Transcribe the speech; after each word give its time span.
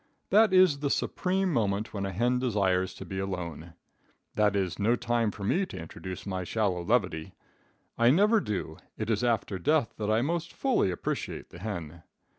That 0.31 0.51
is 0.51 0.79
the 0.79 0.89
supreme 0.89 1.53
moment 1.53 1.93
when 1.93 2.07
a 2.07 2.11
hen 2.11 2.39
desires 2.39 2.95
to 2.95 3.05
be 3.05 3.19
alone. 3.19 3.75
That 4.33 4.55
is 4.55 4.79
no 4.79 4.95
time 4.95 5.29
for 5.29 5.43
me 5.43 5.63
to 5.67 5.77
introduce 5.77 6.25
my 6.25 6.43
shallow 6.43 6.83
levity, 6.83 7.35
I 7.99 8.09
never 8.09 8.39
do 8.39 8.77
it 8.97 9.11
is 9.11 9.23
after 9.23 9.59
death 9.59 9.93
that 9.97 10.09
I 10.09 10.23
most 10.23 10.53
fully 10.53 10.89
appreciate 10.89 11.51
the 11.51 11.59
hen. 11.59 12.01